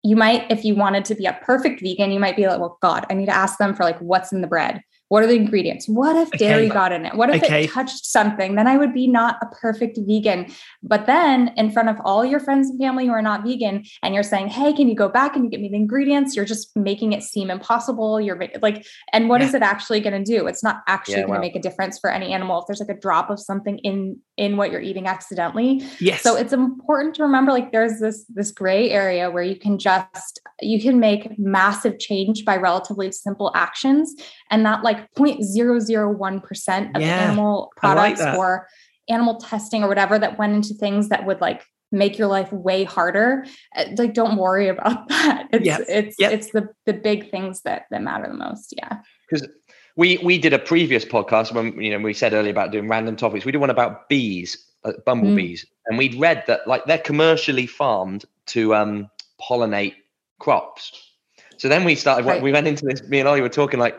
[0.04, 2.78] you might if you wanted to be a perfect vegan you might be like well
[2.82, 5.36] god i need to ask them for like what's in the bread what are the
[5.36, 5.88] ingredients?
[5.88, 6.74] What if dairy Okay.
[6.74, 7.14] got in it?
[7.14, 7.64] What if Okay.
[7.64, 8.56] it touched something?
[8.56, 10.52] Then I would be not a perfect vegan.
[10.82, 14.14] But then in front of all your friends and family who are not vegan, and
[14.14, 16.36] you're saying, Hey, can you go back and you get me the ingredients?
[16.36, 18.20] You're just making it seem impossible.
[18.20, 20.46] You're like, and what is it actually going to do?
[20.46, 21.40] It's not actually Yeah, going to wow.
[21.40, 24.56] make a difference for any animal if there's like a drop of something in in
[24.56, 25.82] what you're eating accidentally.
[26.00, 26.22] Yes.
[26.22, 30.40] So it's important to remember like there's this this gray area where you can just
[30.60, 34.14] you can make massive change by relatively simple actions
[34.50, 38.68] and that like 0.001% of Yeah, animal I like products or
[39.08, 42.84] animal testing or whatever that went into things that would like make your life way
[42.84, 46.32] harder uh, like don't worry about that it's Yep, it's yep.
[46.32, 49.48] it's the the big things that that matter the most yeah because
[49.98, 53.16] we we did a previous podcast when you know we said earlier about doing random
[53.16, 53.44] topics.
[53.44, 58.24] We did one about bees, uh, bumblebees, and we'd read that like they're commercially farmed
[58.46, 59.10] to um,
[59.42, 59.94] pollinate
[60.38, 60.92] crops.
[61.56, 62.26] So then we started.
[62.26, 62.40] Right.
[62.40, 63.02] We went into this.
[63.08, 63.98] Me and Ollie were talking like,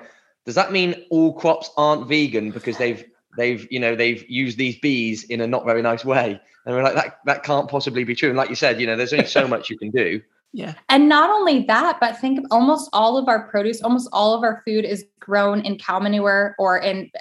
[0.49, 3.03] does that mean all crops aren't vegan because they've
[3.37, 6.41] they've you know they've used these bees in a not very nice way?
[6.65, 8.29] And we're like, that that can't possibly be true.
[8.29, 10.19] And like you said, you know, there's only so much you can do.
[10.51, 10.73] yeah.
[10.89, 14.41] And not only that, but think of almost all of our produce, almost all of
[14.43, 17.11] our food is grown in cow manure or in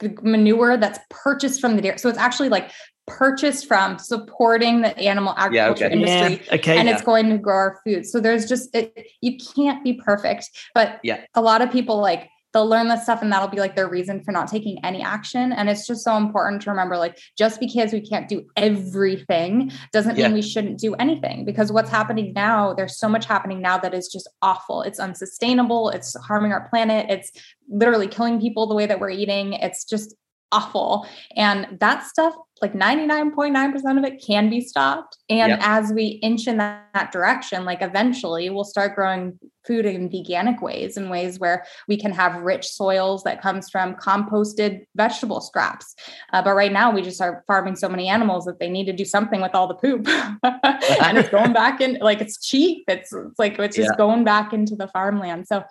[0.00, 1.98] the manure that's purchased from the dairy.
[1.98, 2.70] So it's actually like
[3.06, 5.94] purchased from supporting the animal Yeah, agriculture okay.
[5.94, 6.46] industry.
[6.46, 6.54] Yeah.
[6.54, 6.78] Okay.
[6.78, 6.94] And yeah.
[6.94, 8.06] it's going to grow our food.
[8.06, 11.20] So there's just it, you can't be perfect, but Yeah.
[11.34, 14.22] a lot of people like they'll learn this stuff and that'll be like their reason
[14.22, 15.52] for not taking any action.
[15.52, 20.16] And it's just so important to remember, like just because we can't do everything doesn't
[20.16, 20.26] Yeah.
[20.26, 21.44] mean we shouldn't do anything.
[21.44, 24.82] Because what's happening now, there's so much happening now that is just awful.
[24.82, 25.90] It's unsustainable.
[25.90, 27.06] It's harming our planet.
[27.08, 27.30] It's
[27.68, 29.52] literally killing people the way that we're eating.
[29.52, 30.14] It's just
[30.52, 31.06] awful.
[31.36, 35.16] And that stuff, like 99.9% of it can be stopped.
[35.30, 35.58] And Yep.
[35.62, 40.60] as we inch in that, that direction, like eventually we'll start growing food in veganic
[40.60, 45.94] ways, in ways where we can have rich soils that comes from composted vegetable scraps.
[46.32, 48.92] Uh, but right now we just are farming so many animals that they need to
[48.92, 50.06] do something with all the poop.
[50.42, 52.84] and it's going back in like it's cheap.
[52.88, 53.96] It's, it's like it's just Yeah.
[53.96, 55.46] going back into the farmland.
[55.46, 55.64] So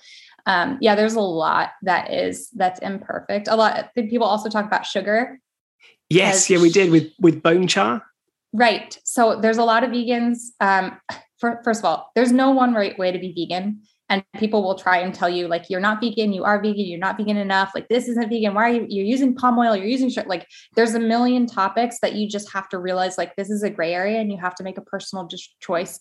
[0.46, 3.48] um, yeah, there's a lot that is that's imperfect.
[3.48, 5.40] A lot people also talk about sugar.
[6.10, 6.50] Yes.
[6.50, 8.04] Yeah, we did with with bone char.
[8.54, 8.98] Right.
[9.04, 10.38] So there's a lot of vegans.
[10.60, 11.00] Um,
[11.40, 13.82] for, first of all, there's no one right way to be vegan.
[14.12, 16.98] And people will try and tell you, like, you're not vegan, you are vegan, you're
[16.98, 17.74] not vegan enough.
[17.76, 18.56] Like, this isn't vegan.
[18.56, 19.76] Why are you you're using palm oil?
[19.76, 20.28] You're using sugar.
[20.28, 23.70] Like, there's a million topics that you just have to realize, like, this is a
[23.70, 26.00] gray area and you have to make a personal just choice.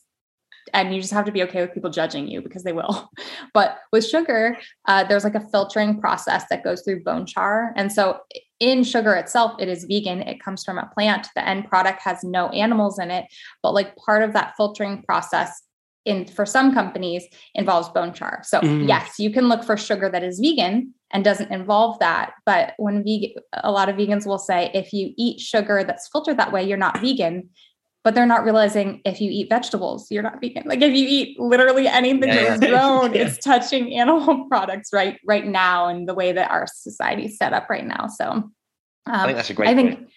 [0.73, 3.11] And you just have to be okay with people judging you because they will.
[3.55, 7.73] But with sugar, uh, there's like a filtering process that goes through bone char.
[7.77, 8.21] And so
[8.61, 10.23] in sugar itself, it is vegan.
[10.23, 11.29] It comes from a plant.
[11.37, 13.27] The end product has no animals in it.
[13.63, 15.63] But like part of that filtering process
[16.05, 18.41] in for some companies involves bone char.
[18.43, 18.89] So Mm.
[18.89, 22.33] yes, you can look for sugar that is vegan and doesn't involve that.
[22.47, 26.39] But when vegan, a lot of vegans will say if you eat sugar that's filtered
[26.39, 27.51] that way, you're not vegan.
[28.05, 30.63] But they're not realizing if you eat vegetables, you're not vegan.
[30.67, 33.23] Like if you eat literally anything Yeah, that is grown, Yeah.
[33.27, 37.53] it's touching animal products right right now and the way that our society is set
[37.53, 38.07] up right now.
[38.07, 38.53] So um,
[39.07, 40.11] I think that's a great I think, point.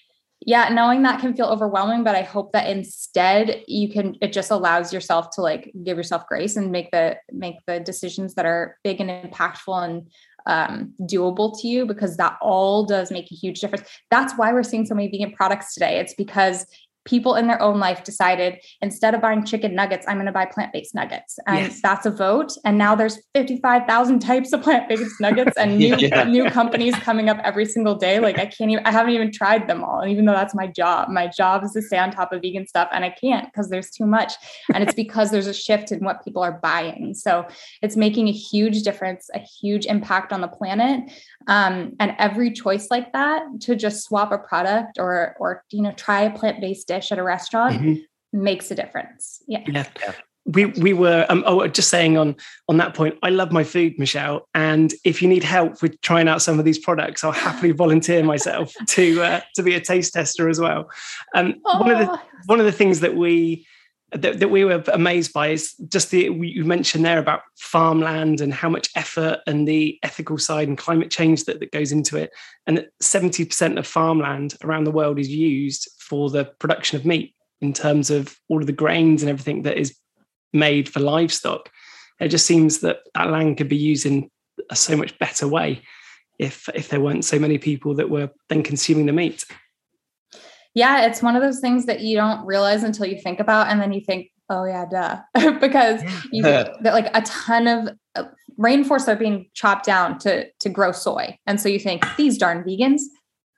[0.45, 4.51] yeah, knowing that can feel overwhelming, but I hope that instead you can, it just
[4.51, 8.77] allows yourself to like give yourself grace and make the, make the decisions that are
[8.83, 10.07] big and impactful and
[10.45, 13.87] um, doable to you because that all does make a huge difference.
[14.11, 15.99] That's why we're seeing so many vegan products today.
[15.99, 16.65] It's because
[17.05, 20.45] people in their own life decided instead of buying chicken nuggets, I'm going to buy
[20.45, 21.39] plant-based nuggets.
[21.47, 21.81] And Yes.
[21.81, 22.51] that's a vote.
[22.63, 26.23] And now there's 55,000 types of plant-based nuggets and new, Yeah.
[26.25, 28.19] new companies coming up every single day.
[28.19, 29.99] Like I can't even, I haven't even tried them all.
[30.01, 32.67] And even though that's my job, my job is to stay on top of vegan
[32.67, 34.33] stuff and I can't because there's too much.
[34.73, 37.13] And it's because there's a shift in what people are buying.
[37.15, 37.47] So
[37.81, 41.11] it's making a huge difference, a huge impact on the planet.
[41.47, 45.91] Um, and every choice like that to just swap a product or, or, you know,
[45.93, 47.95] try a plant-based dish at a restaurant Mhm.
[48.49, 49.21] makes a difference.
[49.47, 49.63] Yeah.
[49.67, 49.85] Yeah.
[50.03, 50.13] Yeah.
[50.55, 52.35] We we were um, oh just saying on
[52.67, 53.13] on that point.
[53.27, 56.65] I love my food, Michelle, and if you need help with trying out some of
[56.65, 60.81] these products, I'll happily volunteer myself to uh, to be a taste tester as well.
[61.37, 61.47] Um,
[61.83, 62.07] one of the
[62.51, 63.67] one of the things that we
[64.13, 68.53] that, that we were amazed by is just the you mentioned there about farmland and
[68.53, 72.31] how much effort and the ethical side and climate change that, that goes into it.
[72.67, 77.33] And that 70% of farmland around the world is used for the production of meat
[77.61, 79.95] in terms of all of the grains and everything that is
[80.51, 81.69] made for livestock.
[82.19, 84.29] It just seems that that land could be used in
[84.69, 85.81] a so much better way
[86.37, 89.45] if if there weren't so many people that were then consuming the meat
[90.73, 93.81] yeah, it's one of those things that you don't realize until you think about, and
[93.81, 96.43] then you think, oh yeah, duh, because you
[96.83, 98.23] like a ton of uh,
[98.59, 102.63] rainforests are being chopped down to to grow soy, and so you think these darn
[102.63, 103.01] vegans.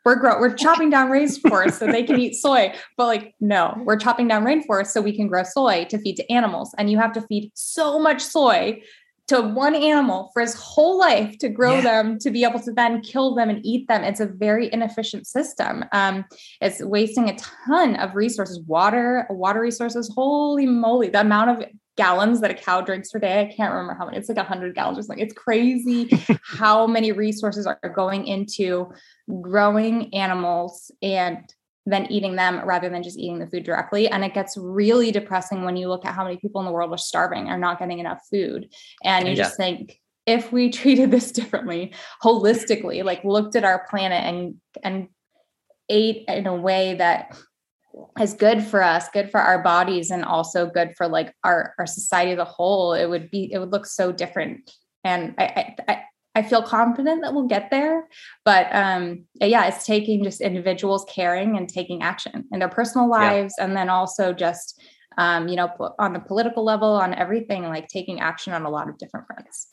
[0.06, 3.96] We're grow we're chopping down rainforests so they can eat soy, but like no, we're
[3.96, 7.14] chopping down rainforests so we can grow soy to feed to animals, and you have
[7.14, 8.82] to feed so much soy
[9.28, 11.82] to one animal for his whole life to grow yeah.
[11.82, 14.04] them to be able to then kill them and eat them.
[14.04, 15.86] It's a very inefficient system.
[15.92, 16.26] Um,
[16.62, 20.12] it's wasting a ton of resources water water resources.
[20.14, 23.94] Holy moly the amount of gallons that a cow drinks per day i can't remember
[23.94, 25.24] how many it's like 100 gallons or something.
[25.24, 26.10] It's crazy
[26.44, 28.92] how many resources are going into
[29.42, 31.38] growing animals and
[31.86, 34.08] than eating them rather than just eating the food directly.
[34.08, 36.94] And it gets really depressing when you look at how many people in the world
[36.94, 38.70] are starving or not getting enough food.
[39.04, 39.44] And you yeah.
[39.44, 41.94] just think, if we treated this differently,
[42.24, 45.08] holistically, like looked at our planet and and
[45.90, 47.38] ate in a way that
[48.20, 51.86] is good for us, good for our bodies, and also good for like our our
[51.86, 54.72] society as a whole, it would be it would look so different.
[55.04, 56.04] And I, I, I
[56.42, 58.08] feel confident that we'll get there.
[58.44, 63.54] But um, yeah, it's taking just individuals caring and taking action in their personal lives,
[63.58, 63.66] yeah.
[63.66, 64.82] and then also just
[65.18, 65.70] um, you know
[66.00, 69.68] on the political level, on everything, like taking action on a lot of different fronts.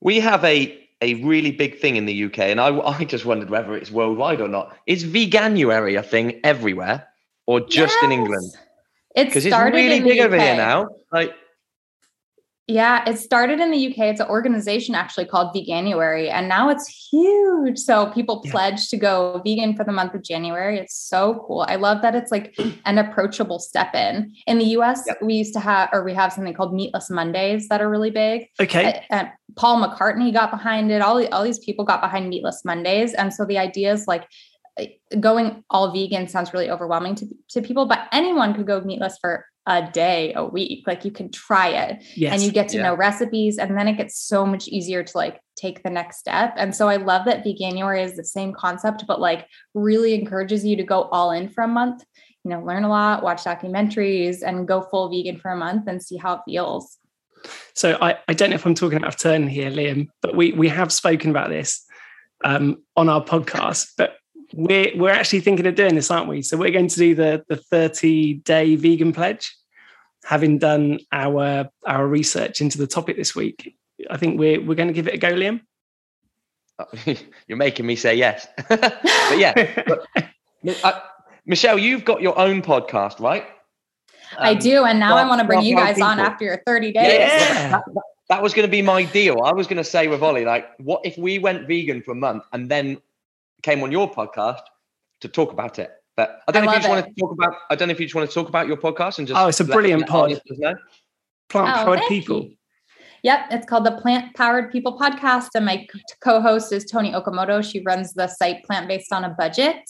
[0.00, 2.68] We have a a really big thing in the UK, and I
[3.00, 4.76] I just wondered whether it's worldwide or not.
[4.86, 7.06] Is veganuary a thing everywhere,
[7.46, 8.04] or just yes.
[8.04, 8.50] in England?
[9.14, 10.88] Because it's really big over here now.
[11.12, 11.34] Like
[12.72, 13.98] yeah, it started in the UK.
[13.98, 17.78] It's an organization actually called Veganuary, and now it's huge.
[17.78, 18.50] So people yeah.
[18.50, 20.78] pledge to go vegan for the month of January.
[20.78, 21.66] It's so cool.
[21.68, 24.34] I love that it's like an approachable step in.
[24.46, 25.18] In the US, yep.
[25.22, 28.46] we used to have, or we have something called Meatless Mondays that are really big.
[28.60, 29.04] Okay.
[29.10, 31.02] Uh, Paul McCartney got behind it.
[31.02, 33.12] All, all these people got behind Meatless Mondays.
[33.12, 34.26] And so the idea is like,
[35.20, 39.44] going all vegan sounds really overwhelming to, to people, but anyone could go meatless for
[39.66, 42.32] a day a week like you can try it yes.
[42.32, 42.82] and you get to yeah.
[42.82, 46.52] know recipes and then it gets so much easier to like take the next step
[46.56, 50.76] and so i love that veganuary is the same concept but like really encourages you
[50.76, 52.02] to go all in for a month
[52.44, 56.02] you know learn a lot watch documentaries and go full vegan for a month and
[56.02, 56.98] see how it feels
[57.72, 60.52] so i, I don't know if i'm talking out of turn here liam but we
[60.52, 61.84] we have spoken about this
[62.44, 64.16] um, on our podcast but
[64.54, 66.42] we're we're actually thinking of doing this, aren't we?
[66.42, 69.56] So we're going to do the the 30 day vegan pledge,
[70.24, 73.76] having done our our research into the topic this week.
[74.10, 75.60] I think we're we're going to give it a go, Liam.
[77.46, 79.02] You're making me say yes, but
[79.36, 80.06] yeah, but,
[80.84, 81.00] uh,
[81.46, 83.44] Michelle, you've got your own podcast, right?
[84.36, 86.08] Um, I do, and now I want to bring you guys people.
[86.08, 87.04] on after your 30 days.
[87.04, 87.70] Yeah.
[87.70, 87.84] That,
[88.28, 89.42] that was going to be my deal.
[89.44, 92.14] I was going to say with Ollie, like, what if we went vegan for a
[92.14, 92.96] month and then
[93.62, 94.62] came on your podcast
[95.20, 95.90] to talk about it.
[96.16, 96.92] But I don't I know if you just it.
[96.92, 97.54] want to talk about.
[97.70, 99.40] I don't know if you just want to talk about your podcast and just.
[99.40, 100.40] Oh, it's a brilliant pod.
[101.48, 102.42] Plant powered oh, people.
[102.44, 102.56] You.
[103.22, 105.50] Yep, it's called the Plant Powered People Podcast.
[105.54, 105.86] And my
[106.20, 107.62] co host is Toni Okamoto.
[107.62, 109.88] She runs the site Plant Based on a Budget.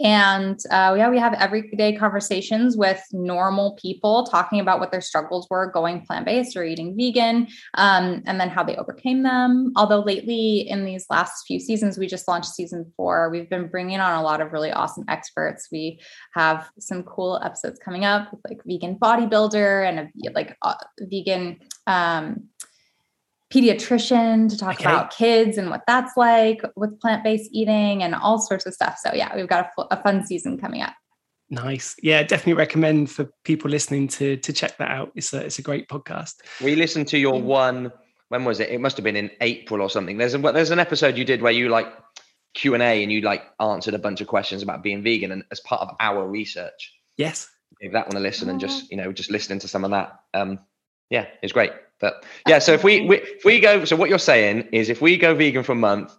[0.00, 5.48] And uh, yeah, we have everyday conversations with normal people talking about what their struggles
[5.50, 9.72] were going plant based or eating vegan, um, and then how they overcame them.
[9.74, 13.28] Although lately, in these last few seasons, we just launched season four.
[13.30, 15.66] We've been bringing on a lot of really awesome experts.
[15.72, 15.98] We
[16.34, 21.58] have some cool episodes coming up with like vegan bodybuilder and a like uh, vegan.
[21.88, 22.48] Um,
[23.52, 24.84] pediatrician to talk okay.
[24.84, 28.98] about kids and what that's like with plant-based eating and all sorts of stuff.
[29.02, 30.94] So yeah, we've got a, a fun season coming up.
[31.50, 31.96] Nice.
[32.02, 35.12] Yeah, definitely recommend for people listening to to check that out.
[35.14, 36.34] It's a it's a great podcast.
[36.62, 37.90] We listened to your one.
[38.28, 38.68] When was it?
[38.68, 40.18] It must have been in April or something.
[40.18, 41.86] There's a there's an episode you did where you like
[42.52, 45.42] Q and A and you like answered a bunch of questions about being vegan and
[45.50, 46.92] as part of our research.
[47.16, 47.48] Yes.
[47.80, 50.20] Give that one a listen and just you know just listening to some of that.
[50.34, 50.58] Um,
[51.08, 51.72] yeah, it's great.
[52.00, 55.00] But yeah, so if we, we if we go, so what you're saying is if
[55.00, 56.16] we go vegan for a month,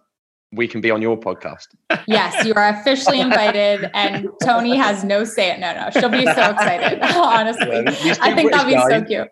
[0.52, 1.68] we can be on your podcast.
[2.06, 5.50] Yes, you are officially invited, and Toni has no say.
[5.50, 7.00] At no, no, she'll be so excited.
[7.16, 9.28] Honestly, yeah, I think that'd be so cute.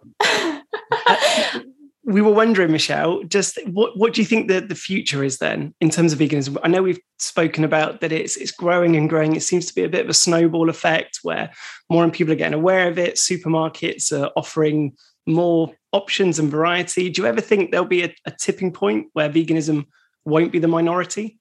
[2.05, 5.75] we were wondering, Michelle, just what what do you think that the future is then
[5.81, 6.57] in terms of veganism?
[6.63, 9.35] I know we've spoken about that it's it's growing and growing.
[9.35, 11.51] It seems to be a bit of a snowball effect where
[11.91, 13.17] more and people are getting aware of it.
[13.17, 14.97] Supermarkets are offering
[15.29, 17.11] more options and variety.
[17.11, 19.87] Do you ever think there'll be a, a tipping point where veganism
[20.25, 21.39] won't be the minority?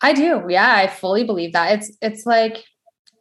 [0.00, 0.44] I do.
[0.48, 1.78] Yeah, I fully believe that.
[1.78, 2.64] It's it's like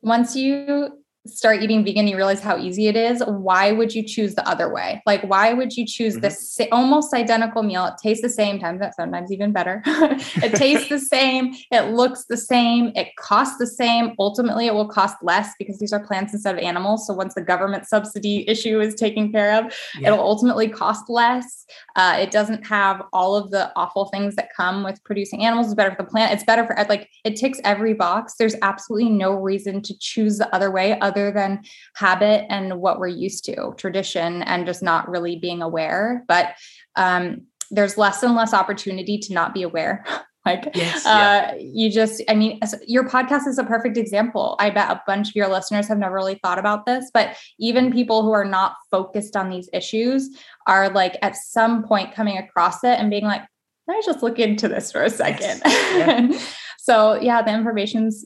[0.02, 3.22] once you start eating vegan, you realize how easy it is.
[3.26, 5.02] Why would you choose the other way?
[5.06, 6.22] Like, why would you choose mm-hmm.
[6.22, 7.86] this almost identical meal?
[7.86, 9.82] It tastes the same, times sometimes even better.
[9.86, 11.56] it tastes the same.
[11.72, 12.92] It looks the same.
[12.96, 14.14] It costs the same.
[14.20, 17.08] Ultimately, it will cost less because these are plants instead of animals.
[17.08, 20.08] So once the government subsidy issue is taken care of, yeah.
[20.08, 21.66] it'll ultimately cost less.
[21.96, 25.68] Uh, it doesn't have all of the awful things that come with producing animals.
[25.68, 26.34] It's better for the plant.
[26.34, 28.36] It's better for like it ticks every box.
[28.38, 31.64] There's absolutely no reason to choose the other way other than
[31.96, 36.24] habit and what we're used to, tradition, and just not really being aware.
[36.28, 36.56] But
[36.96, 40.06] um, there's less and less opportunity to not be aware.
[40.48, 41.56] like yes, uh, yeah.
[41.60, 45.36] you just i mean your podcast is a perfect example i bet a bunch of
[45.36, 49.36] your listeners have never really thought about this but even people who are not focused
[49.36, 50.30] on these issues
[50.66, 53.42] are like at some point coming across it and being like
[53.88, 56.34] let me just look into this for a second yes.
[56.34, 56.40] yeah.
[56.78, 58.26] so yeah the information's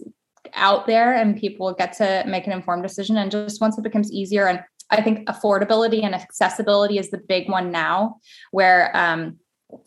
[0.54, 3.18] out there and people get to make an informed decision.
[3.18, 7.50] And just once it becomes easier, and I think affordability and accessibility is the big
[7.50, 8.18] one now,
[8.52, 9.38] where um,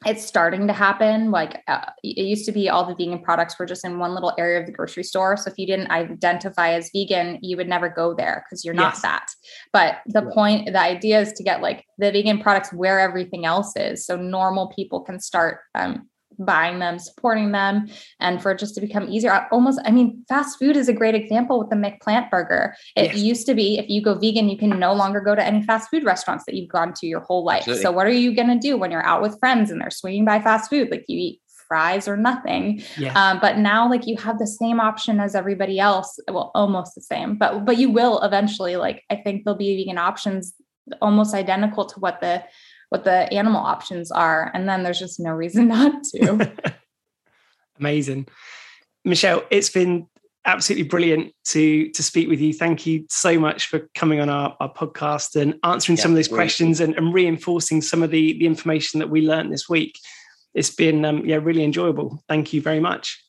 [0.07, 1.31] it's starting to happen.
[1.31, 4.33] Like uh, it used to be, all the vegan products were just in one little
[4.39, 5.37] area of the grocery store.
[5.37, 8.95] So if you didn't identify as vegan, you would never go there because you're not
[8.95, 9.03] yes.
[9.03, 9.27] that.
[9.75, 13.75] But the point, the idea is to get like the vegan products where everything else
[13.77, 16.09] is, so normal people can start um,
[16.39, 17.89] buying them, supporting them,
[18.21, 19.47] and for it just to become easier.
[19.51, 22.75] almost, I mean, fast food is a great example with the McPlant burger.
[22.97, 23.17] It yes.
[23.19, 25.91] used to be if you go vegan, you can no longer go to any fast
[25.91, 27.61] food restaurants that you've gone to your whole life.
[27.61, 27.83] Absolutely.
[27.83, 30.25] So, what are you going to do when you're out with friends and they're swinging
[30.25, 30.91] by fast food?
[30.91, 32.83] Like you eat fries or nothing.
[32.97, 33.13] Yeah.
[33.15, 36.19] Um, but now, like you have the same option as everybody else.
[36.29, 38.77] Well, almost the same, but but you will eventually.
[38.77, 40.55] Like I think there'll be vegan options
[41.01, 42.43] almost identical to what the
[42.89, 44.51] what the animal options are.
[44.55, 46.53] And then there's just no reason not to.
[47.79, 48.29] Amazing.
[49.05, 50.07] Michelle, it's been
[50.47, 52.53] absolutely brilliant to to speak with you.
[52.53, 56.17] Thank you so much for coming on our, our podcast and answering yeah, some of
[56.17, 59.99] those questions and, and, reinforcing some of the, the information that we learned this week.
[60.53, 62.23] It's been um, yeah really enjoyable.
[62.29, 63.23] Thank you very much.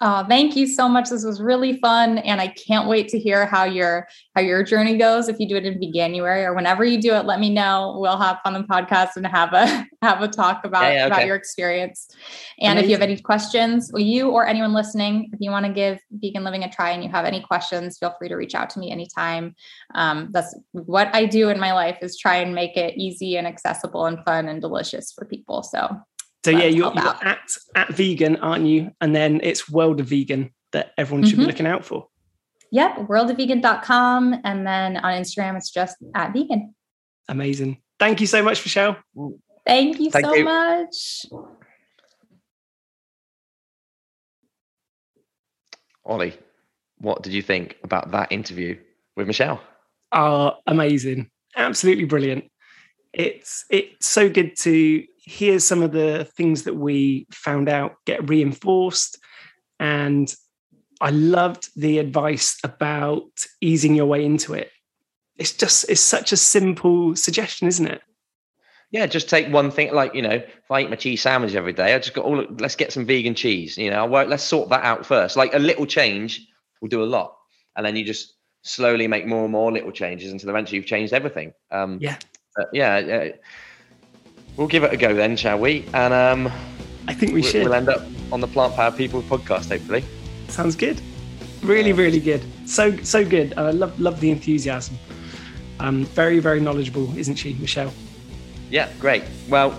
[0.00, 1.10] Oh, thank you so much.
[1.10, 4.96] This was really fun, and I can't wait to hear how your how your journey
[4.96, 5.28] goes.
[5.28, 7.96] If you do it in January or whenever you do it, let me know.
[7.98, 11.06] We'll have fun on the podcast and have a have a talk about yeah, yeah,
[11.06, 11.14] okay.
[11.14, 12.08] about your experience.
[12.60, 12.84] And Amazing.
[12.84, 16.44] if you have any questions, you or anyone listening, if you want to give vegan
[16.44, 18.92] living a try and you have any questions, feel free to reach out to me
[18.92, 19.56] anytime.
[19.96, 23.48] Um, that's what I do in my life is try and make it easy and
[23.48, 25.64] accessible and fun and delicious for people.
[25.64, 26.00] So
[26.44, 27.40] so yeah, you're, you're, at
[27.74, 28.92] at vegan, aren't you?
[29.00, 31.42] And then it's World of Vegan that everyone should mm-hmm.
[31.42, 32.06] be looking out for.
[32.70, 34.40] Yep, worldofvegan.com.
[34.44, 36.74] And then on Instagram, it's just at vegan.
[37.28, 37.78] Amazing.
[37.98, 38.96] Thank you so much, Michelle.
[39.66, 40.44] Thank you Thank so you.
[40.44, 41.26] much.
[46.04, 46.38] Ollie,
[46.98, 48.78] what did you think about that interview
[49.16, 49.60] with Michelle?
[50.12, 51.30] Oh, amazing.
[51.56, 52.44] Absolutely brilliant.
[53.12, 58.28] It's it's so good to hear some of the things that we found out get
[58.28, 59.18] reinforced.
[59.78, 60.32] And
[61.00, 63.30] I loved the advice about
[63.60, 64.70] easing your way into it.
[65.36, 68.02] It's just, it's such a simple suggestion, isn't it?
[68.90, 69.92] Yeah, just take one thing.
[69.92, 72.42] Like you know, if I eat my cheese sandwich every day, I just got all.
[72.58, 73.76] Let's get some vegan cheese.
[73.76, 75.36] You know, let's sort that out first.
[75.36, 76.48] Like a little change
[76.80, 77.36] will do a lot,
[77.76, 81.12] and then you just slowly make more and more little changes until eventually you've changed
[81.12, 81.52] everything.
[81.70, 82.16] Um, yeah,
[82.72, 83.32] yeah, yeah.
[84.56, 85.86] We'll give it a go then, shall we?
[85.94, 86.52] And um,
[87.06, 87.64] I think we should.
[87.64, 88.02] We'll end up
[88.32, 90.04] on the Plant Power People podcast, hopefully.
[90.48, 91.00] Sounds good.
[91.62, 92.42] Really, really good.
[92.66, 93.54] So, so good.
[93.56, 94.98] I love, love the enthusiasm.
[95.80, 97.92] Um, very, very knowledgeable, isn't she, Michelle?
[98.70, 99.22] Yeah, great.
[99.48, 99.78] Well,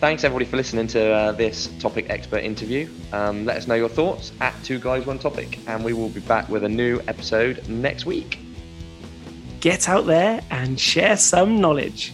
[0.00, 2.88] thanks everybody for listening to uh, this topic expert interview.
[3.12, 6.20] Um, let us know your thoughts at Two Guys One Topic, and we will be
[6.20, 8.43] back with a new episode next week.
[9.64, 12.12] Get out there and share some knowledge.